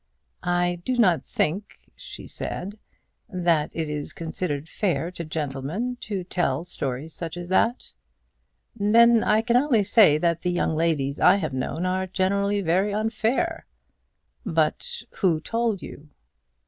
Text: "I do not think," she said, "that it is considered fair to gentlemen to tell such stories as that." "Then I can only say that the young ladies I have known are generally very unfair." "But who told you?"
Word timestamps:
"I 0.41 0.81
do 0.83 0.97
not 0.97 1.23
think," 1.23 1.77
she 1.95 2.25
said, 2.27 2.79
"that 3.29 3.69
it 3.75 3.87
is 3.87 4.13
considered 4.13 4.67
fair 4.67 5.11
to 5.11 5.23
gentlemen 5.23 5.97
to 5.99 6.23
tell 6.23 6.63
such 6.63 6.71
stories 6.73 7.21
as 7.21 7.49
that." 7.49 7.93
"Then 8.75 9.23
I 9.23 9.43
can 9.43 9.57
only 9.57 9.83
say 9.83 10.17
that 10.17 10.41
the 10.41 10.49
young 10.49 10.75
ladies 10.75 11.19
I 11.19 11.35
have 11.35 11.53
known 11.53 11.85
are 11.85 12.07
generally 12.07 12.61
very 12.61 12.91
unfair." 12.91 13.67
"But 14.43 15.03
who 15.19 15.39
told 15.39 15.83
you?" 15.83 16.09